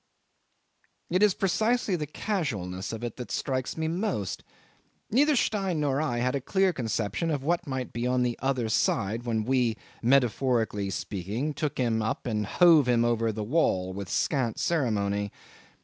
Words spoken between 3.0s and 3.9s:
it that strikes me